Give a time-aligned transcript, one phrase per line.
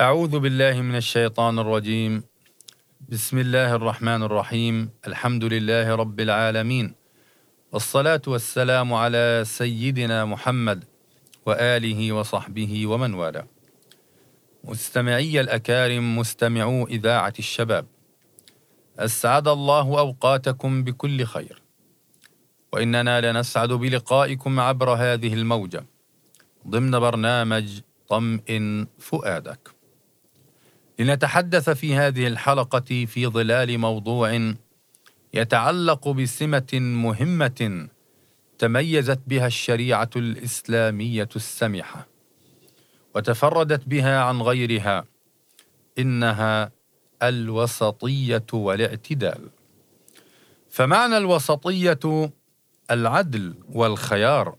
[0.00, 2.22] أعوذ بالله من الشيطان الرجيم.
[3.08, 4.90] بسم الله الرحمن الرحيم.
[5.06, 6.94] الحمد لله رب العالمين.
[7.72, 10.84] والصلاة والسلام على سيدنا محمد
[11.46, 13.46] وآله وصحبه ومن والاه.
[14.64, 17.86] مستمعي الأكارم مستمعو إذاعة الشباب.
[18.98, 21.62] أسعد الله أوقاتكم بكل خير.
[22.72, 25.86] وإننا لنسعد بلقائكم عبر هذه الموجة.
[26.68, 29.75] ضمن برنامج طمئن فؤادك.
[30.98, 34.54] لنتحدث في هذه الحلقة في ظلال موضوع
[35.34, 37.88] يتعلق بسمة مهمة
[38.58, 42.06] تميزت بها الشريعة الإسلامية السمحة
[43.14, 45.04] وتفردت بها عن غيرها
[45.98, 46.72] إنها
[47.22, 49.50] الوسطية والاعتدال.
[50.70, 52.30] فمعنى الوسطية
[52.90, 54.56] العدل والخيار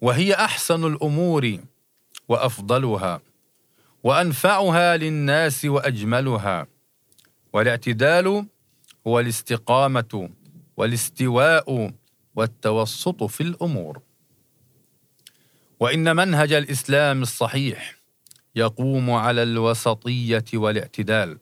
[0.00, 1.58] وهي أحسن الأمور
[2.28, 3.20] وأفضلها.
[4.02, 6.66] وأنفعها للناس وأجملها.
[7.52, 8.46] والاعتدال
[9.06, 10.30] هو الاستقامة
[10.76, 11.92] والاستواء
[12.34, 14.00] والتوسط في الأمور.
[15.80, 17.94] وإن منهج الإسلام الصحيح
[18.54, 21.38] يقوم على الوسطية والاعتدال.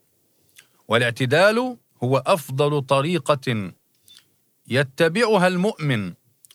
[0.88, 3.72] والاعتدال هو أفضل طريقة
[4.68, 6.12] يتبعها المؤمن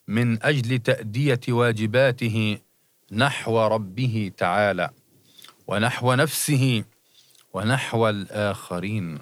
[0.08, 2.58] من أجل تأدية واجباته
[3.12, 4.90] نحو ربه تعالى.
[5.68, 6.84] ونحو نفسه
[7.54, 9.20] ونحو الآخرين.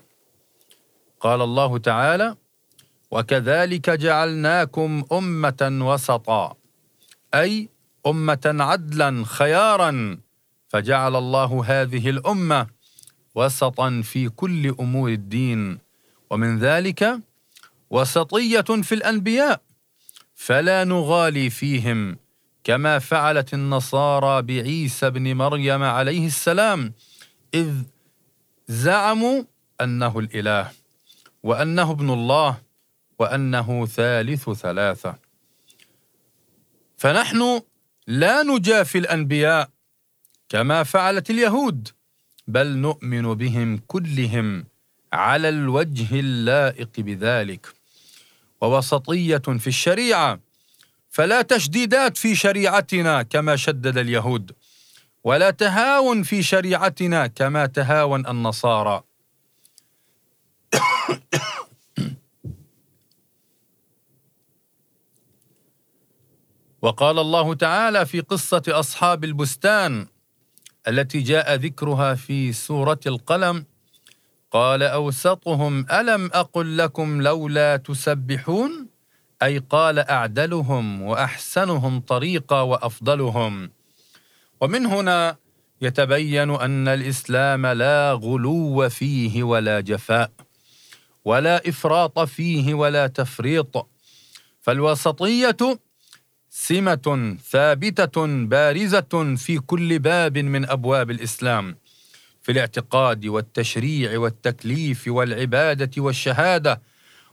[1.19, 2.35] قال الله تعالى
[3.11, 6.55] وكذلك جعلناكم أمة وسطا
[7.33, 7.69] أي
[8.07, 10.17] أمة عدلا خيارا
[10.69, 12.67] فجعل الله هذه الأمة
[13.35, 15.79] وسطا في كل أمور الدين.
[16.29, 17.19] ومن ذلك
[17.89, 19.61] وسطية في الأنبياء
[20.35, 22.17] فلا نغالي فيهم.
[22.63, 26.93] كما فعلت النصارى بعيسى بن مريم عليه السلام
[27.53, 27.73] إذ
[28.67, 29.43] زعموا
[29.81, 30.71] أنه الإله
[31.43, 32.57] وأنه ابن الله
[33.19, 35.15] وأنه ثالث ثلاثة.
[36.97, 37.61] فنحن
[38.07, 39.69] لا نجافي الأنبياء
[40.49, 41.87] كما فعلت اليهود
[42.47, 44.65] بل نؤمن بهم كلهم
[45.13, 47.67] على الوجه اللائق بذلك.
[48.61, 50.39] ووسطية في الشريعة
[51.13, 54.51] فلا تشديدات في شريعتنا كما شدد اليهود
[55.23, 59.03] ولا تهاون في شريعتنا كما تهاون النصارى.
[66.81, 70.07] وقال الله تعالى في قصة أصحاب البستان
[70.87, 73.65] التي جاء ذكرها في سورة القلم
[74.51, 78.92] قال أوسطهم ألم أقل لكم لولا تسبحون؟
[79.43, 83.71] أي قال أعدلهم وأحسنهم طريقا وأفضلهم.
[84.61, 85.35] ومن هنا
[85.81, 90.31] يتبين أن الإسلام لا غلو فيه ولا جفاء
[91.25, 93.87] ولا إفراط فيه ولا تفريط.
[94.61, 95.79] فالوسطية
[96.49, 101.77] سمة ثابتة بارزة في كل باب من أبواب الإسلام
[102.41, 106.81] في الاعتقاد والتشريع والتكليف والعبادة والشهادة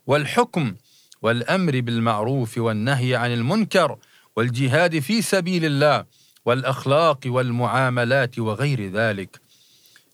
[0.06, 0.74] والحكم
[1.22, 3.98] والأمر بالمعروف والنهي عن المنكر
[4.36, 6.04] والجهاد في سبيل الله
[6.44, 9.40] والأخلاق والمعاملات وغير ذلك.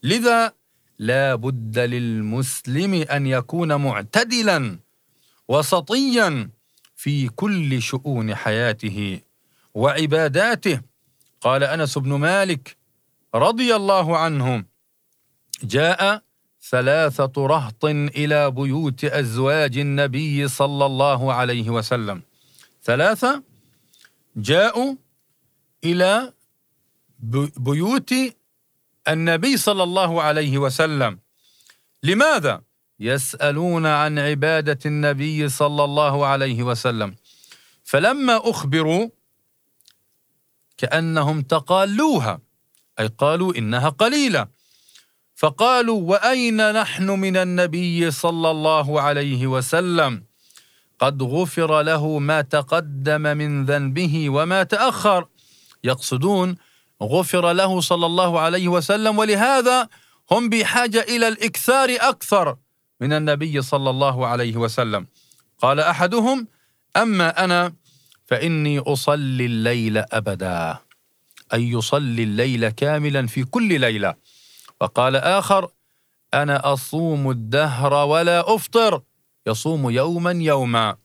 [0.03, 0.53] لذا
[0.99, 4.79] لا بد للمسلم أن يكون معتدلا
[5.49, 6.51] وسطيا
[6.97, 9.21] في كل شؤون حياته
[9.75, 10.81] وعباداته.
[11.41, 12.77] قال أنس بن مالك
[13.35, 14.65] رضي الله عنه
[15.63, 16.23] جاء
[16.71, 22.23] ثلاثة رهط إلى بيوت أزواج النبي صلى الله عليه وسلم.
[22.83, 23.43] ثلاثة
[24.37, 24.95] جاءوا
[25.85, 26.33] إلى
[27.57, 28.15] بيوت
[29.09, 31.19] النبي صلى الله عليه وسلم.
[32.03, 32.63] لماذا؟
[33.01, 37.15] يسألون عن عبادة النبي صلى الله عليه وسلم.
[37.85, 39.09] فلما أخبروا
[40.79, 42.41] كأنهم تقالوها
[42.99, 44.56] أي قالوا إنها قليلة.
[45.37, 50.25] فقالوا وأين نحن من النبي صلى الله عليه وسلم؟
[50.99, 55.27] قد غفر له ما تقدم من ذنبه وما تأخر.
[55.85, 56.57] يقصدون
[57.03, 59.89] غفر له صلى الله عليه وسلم ولهذا
[60.31, 62.57] هم بحاجة إلى الإكثار أكثر
[63.01, 65.07] من النبي صلى الله عليه وسلم.
[65.59, 66.49] قال أحدهم
[66.97, 67.73] أما أنا
[68.27, 70.79] فإني أصلي الليل أبدا
[71.55, 74.15] أي يصلي الليل كاملا في كل ليلة.
[74.81, 75.71] وقال آخر
[76.35, 79.03] أنا أصوم الدهر ولا أفطر
[79.47, 80.97] يصوم يوما يوما.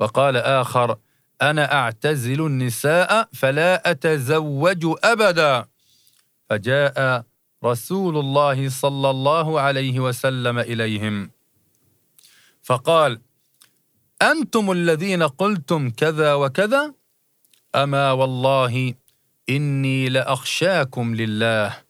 [0.00, 0.96] وقال آخر
[1.42, 5.66] أنا أعتزل النساء فلا أتزوج أبدا.
[6.50, 7.24] فجاء
[7.64, 11.30] رسول الله صلى الله عليه وسلم إليهم.
[12.62, 13.20] فقال
[14.22, 16.94] أنتم الذين قلتم كذا وكذا؟
[17.74, 18.94] أما والله
[19.48, 21.87] إني لأخشاكم لله.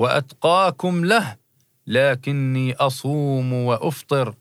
[0.00, 1.36] وأتقاكم له
[1.86, 4.34] لكني أصوم وأفطر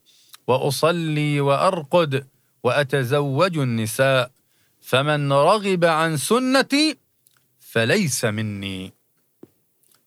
[0.47, 2.27] وأصلي وأرقد
[2.63, 4.31] وأتزوج النساء
[4.81, 6.97] فمن رغب عن سنتي
[7.59, 8.93] فليس مني.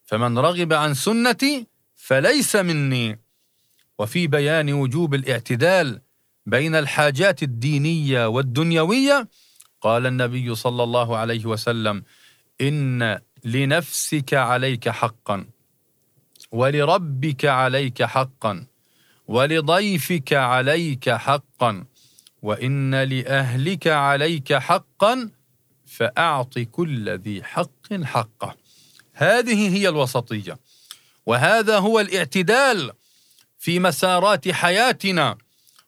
[0.04, 1.66] فمن رغب عن سنتي
[1.96, 3.18] فليس مني.
[3.98, 6.00] وفي بيان وجوب الاعتدال
[6.46, 9.28] بين الحاجات الدينية والدنيوية
[9.80, 12.04] قال النبي صلى الله عليه وسلم
[12.60, 15.46] إن لنفسك عليك حقا
[16.52, 18.66] ولربك عليك حقا
[19.28, 21.84] ولضيفك عليك حقا
[22.42, 25.30] وإن لأهلك عليك حقا
[25.86, 28.56] فأعط كل ذي حق حقه.
[29.14, 30.58] هذه هي الوسطية
[31.26, 32.92] وهذا هو الاعتدال
[33.58, 35.38] في مسارات حياتنا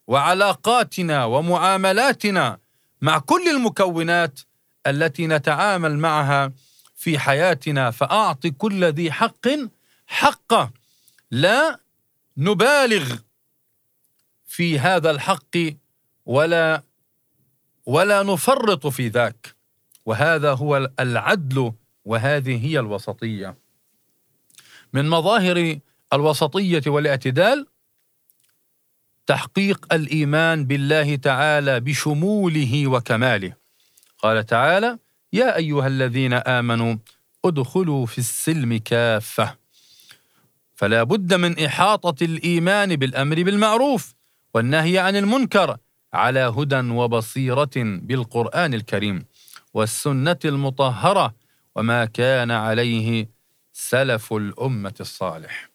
[0.06, 2.58] وعلاقاتنا ومعاملاتنا
[3.00, 4.40] مع كل المكونات
[4.86, 6.52] التي نتعامل معها
[6.94, 9.48] في حياتنا فاعط كل ذي حق
[10.06, 10.72] حقه.
[11.30, 11.80] لا
[12.36, 13.16] نبالغ
[14.46, 15.56] في هذا الحق
[16.26, 16.82] ولا
[17.86, 19.54] ولا نفرط في ذاك.
[20.06, 21.72] وهذا هو العدل
[22.04, 23.56] وهذه هي الوسطية.
[24.92, 25.78] من مظاهر
[26.12, 27.66] الوسطية والاعتدال
[29.26, 33.54] تحقيق الإيمان بالله تعالى بشموله وكماله.
[34.18, 34.98] قال تعالى
[35.34, 36.96] يا أيها الذين آمنوا
[37.44, 39.56] ادخلوا في السلم كافة.
[40.74, 44.14] فلا بد من إحاطة الإيمان بالأمر بالمعروف
[44.54, 45.76] والنهي عن المنكر
[46.12, 49.24] على هدى وبصيرة بالقرآن الكريم
[49.74, 51.34] والسنة المطهرة
[51.76, 53.28] وما كان عليه
[53.72, 55.70] سلف الأمة الصالح.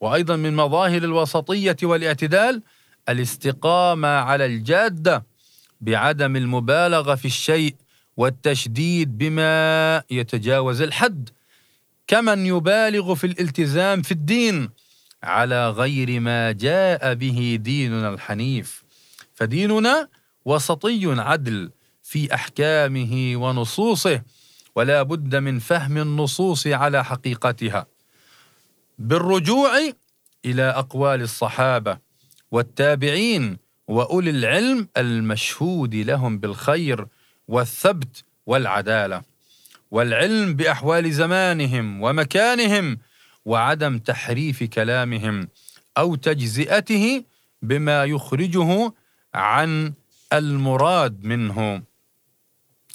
[0.00, 2.62] وأيضا من مظاهر الوسطية والاعتدال
[3.08, 5.26] الاستقامة على الجادة
[5.80, 7.74] بعدم المبالغة في الشيء
[8.16, 11.30] والتشديد بما يتجاوز الحد
[12.06, 14.70] كمن يبالغ في الالتزام في الدين
[15.22, 18.84] على غير ما جاء به ديننا الحنيف.
[19.34, 20.08] فديننا
[20.44, 21.70] وسطي عدل
[22.02, 24.22] في أحكامه ونصوصه
[24.76, 27.86] ولا بد من فهم النصوص على حقيقتها.
[28.98, 29.70] بالرجوع
[30.44, 31.98] إلى أقوال الصحابة
[32.50, 33.58] والتابعين
[33.88, 37.06] وأولي العلم المشهود لهم بالخير
[37.48, 39.22] والثبت والعدالة
[39.90, 42.98] والعلم بأحوال زمانهم ومكانهم
[43.44, 45.48] وعدم تحريف كلامهم
[45.98, 47.24] أو تجزئته
[47.62, 48.92] بما يخرجه
[49.34, 49.92] عن
[50.32, 51.82] المراد منه.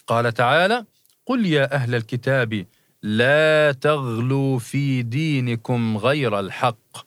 [0.08, 0.86] قال تعالى
[1.26, 2.66] قل يا أهل الكتاب
[3.04, 7.06] لا تغلوا في دينكم غير الحق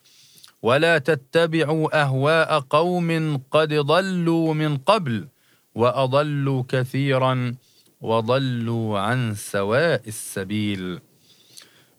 [0.62, 5.28] ولا تتبعوا أهواء قوم قد ضلوا من قبل
[5.74, 7.54] وأضلوا كثيرا
[8.00, 11.00] وضلوا عن سواء السبيل.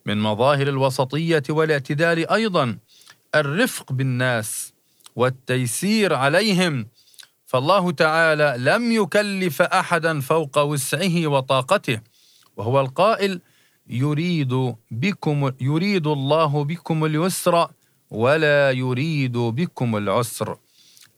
[0.06, 2.77] من مظاهر الوسطية والاعتدال أيضا
[3.36, 4.74] الرفق بالناس
[5.15, 6.88] والتيسير عليهم.
[7.46, 12.00] فالله تعالى لم يكلف احدا فوق وسعه وطاقته.
[12.58, 13.42] وهو القائل
[13.89, 17.68] يريد بكم يريد الله بكم اليسر
[18.12, 20.58] ولا يريد بكم العسر.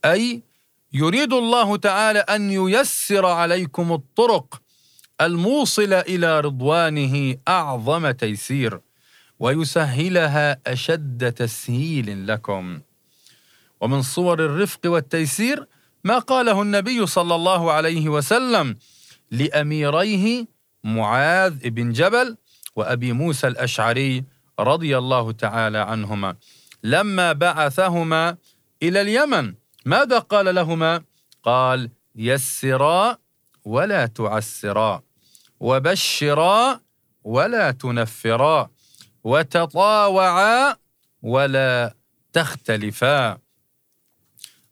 [0.05, 0.43] أي
[0.95, 4.61] يريد الله تعالى أن ييسر عليكم الطرق
[5.21, 8.79] الموصله إلى رضوانه أعظم تيسير
[9.39, 12.81] ويسهلها أشد تسهيل لكم.
[13.81, 15.67] ومن صور الرفق والتيسير
[16.03, 18.77] ما قاله النبي صلى الله عليه وسلم
[19.31, 20.45] لأميريه
[20.83, 22.37] معاذ بن جبل
[22.75, 24.23] وأبي موسى الأشعري
[24.59, 26.35] رضي الله تعالى عنهما
[26.83, 28.37] لما بعثهما
[28.83, 29.64] إلى اليمن.
[29.86, 31.04] ماذا قال لهما؟
[31.44, 33.18] قال يسرا
[33.65, 35.04] ولا تعسرا
[35.60, 36.82] وبشرا
[37.24, 38.70] ولا تنفرا
[39.24, 40.75] وتطاوعا
[41.22, 41.96] ولا
[42.34, 43.38] تختلفا.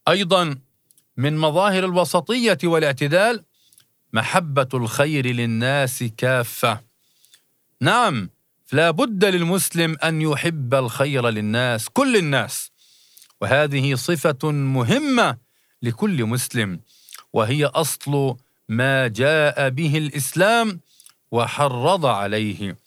[0.07, 0.55] أيضا
[1.17, 3.43] من مظاهر الوسطية والاعتدال
[4.13, 6.81] محبة الخير للناس كافة.
[7.81, 8.29] نعم
[8.71, 12.72] لا بد للمسلم أن يحب الخير للناس كل الناس.
[13.43, 15.37] وهذه صفة مهمة
[15.81, 16.79] لكل مسلم
[17.33, 18.35] وهي أصل
[18.69, 20.79] ما جاء به الإسلام
[21.31, 22.77] وحرض عليه.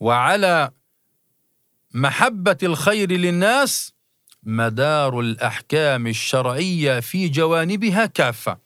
[0.00, 0.70] وعلى
[1.94, 3.92] محبة الخير للناس
[4.42, 8.58] مدار الأحكام الشرعية في جوانبها كافة.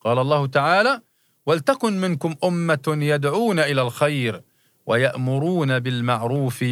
[0.00, 1.00] قال الله تعالى
[1.46, 4.42] ولتكن منكم أمة يدعون إلى الخير
[4.86, 6.64] ويأمرون بالمعروف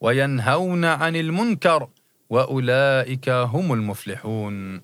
[0.00, 1.88] وينهون عن المنكر
[2.32, 4.80] وأولئك هم المفلحون.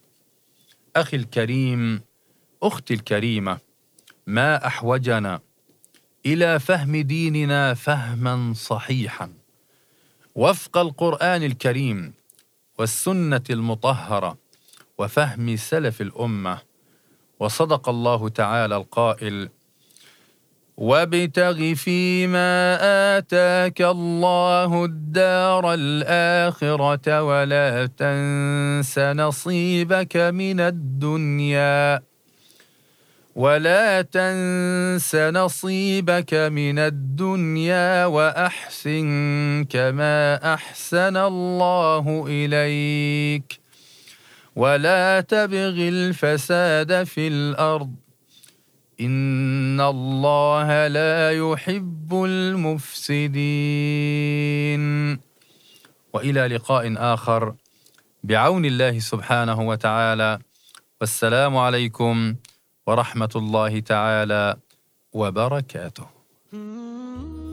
[0.97, 2.00] أخي الكريم
[2.62, 3.59] أختي الكريمة
[4.26, 5.40] ما أحوجنا
[6.26, 9.33] إلى فهم ديننا فهما صحيحا.
[10.35, 12.12] وفق القرآن الكريم
[12.78, 14.38] والسنة المطهرة
[14.99, 16.59] وفهم سلف الأمة
[17.40, 19.49] وصدق الله تعالى القائل
[20.78, 22.78] وابتغ فيما
[23.18, 32.02] آتاك الله الدار الآخرة ولا تنس نصيبك من الدنيا.
[33.35, 39.08] ولا تنس نصيبك من الدنيا وأحسن
[39.70, 43.61] كما أحسن الله إليك.
[44.56, 48.07] ولا تبغ الفساد في الأرض
[49.00, 53.28] ان الله لا يحب المفسدين.
[56.14, 57.55] وإلى لقاء آخر.
[58.25, 60.38] بعون الله سبحانه وتعالى.
[61.00, 62.35] والسلام عليكم
[62.87, 64.57] ورحمة الله تعالى
[65.12, 66.07] وبركاته.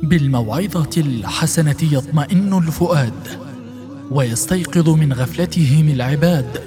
[0.03, 3.27] بالموعظة الحسنة يطمئن الفؤاد
[4.11, 6.61] ويستيقظ من غفلتهم العباد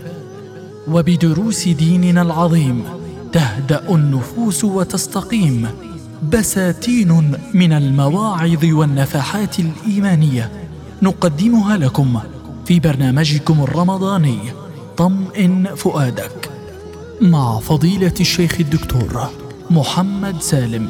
[0.88, 2.97] وبدروس ديننا العظيم.
[3.32, 5.68] تهدأ النفوس وتستقيم.
[6.32, 10.52] بساتين من المواعظ والنفحات الإيمانية
[11.02, 12.20] نقدمها لكم
[12.66, 14.38] في برنامجكم الرمضاني
[14.96, 16.50] طمئن فؤادك
[17.20, 19.30] مع فضيلة الشيخ الدكتور
[19.70, 20.88] محمد سالم.